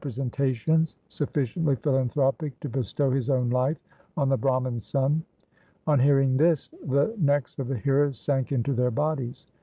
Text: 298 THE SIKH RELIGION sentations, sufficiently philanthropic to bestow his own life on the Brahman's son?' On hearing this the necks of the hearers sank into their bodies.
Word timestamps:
298 0.01 0.15
THE 0.15 0.31
SIKH 0.31 0.67
RELIGION 0.67 0.85
sentations, 1.09 1.13
sufficiently 1.13 1.75
philanthropic 1.75 2.59
to 2.61 2.67
bestow 2.69 3.11
his 3.11 3.29
own 3.29 3.51
life 3.51 3.77
on 4.17 4.29
the 4.29 4.35
Brahman's 4.37 4.83
son?' 4.83 5.21
On 5.85 5.99
hearing 5.99 6.37
this 6.37 6.71
the 6.87 7.13
necks 7.19 7.59
of 7.59 7.67
the 7.67 7.77
hearers 7.77 8.17
sank 8.17 8.51
into 8.51 8.73
their 8.73 8.89
bodies. 8.89 9.45